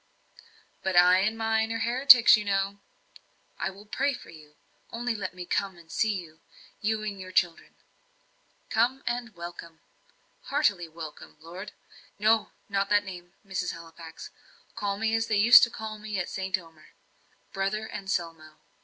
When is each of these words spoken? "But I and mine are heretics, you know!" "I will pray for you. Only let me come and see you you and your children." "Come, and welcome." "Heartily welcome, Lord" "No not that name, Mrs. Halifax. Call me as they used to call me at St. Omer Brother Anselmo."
"But 0.81 0.95
I 0.95 1.19
and 1.19 1.37
mine 1.37 1.71
are 1.71 1.77
heretics, 1.81 2.35
you 2.35 2.43
know!" 2.43 2.79
"I 3.59 3.69
will 3.69 3.85
pray 3.85 4.15
for 4.15 4.31
you. 4.31 4.55
Only 4.89 5.13
let 5.13 5.35
me 5.35 5.45
come 5.45 5.77
and 5.77 5.91
see 5.91 6.15
you 6.15 6.39
you 6.81 7.03
and 7.03 7.19
your 7.21 7.31
children." 7.31 7.75
"Come, 8.71 9.03
and 9.05 9.35
welcome." 9.35 9.79
"Heartily 10.45 10.87
welcome, 10.89 11.37
Lord" 11.39 11.73
"No 12.27 12.49
not 12.67 12.89
that 12.89 13.03
name, 13.05 13.33
Mrs. 13.45 13.73
Halifax. 13.73 14.31
Call 14.75 14.97
me 14.97 15.13
as 15.13 15.27
they 15.27 15.37
used 15.37 15.61
to 15.65 15.69
call 15.69 15.99
me 15.99 16.17
at 16.17 16.29
St. 16.29 16.57
Omer 16.57 16.95
Brother 17.53 17.87
Anselmo." 17.91 18.57